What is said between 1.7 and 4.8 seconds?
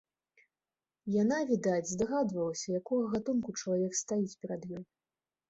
здагадвалася, якога гатунку чалавек стаіць перад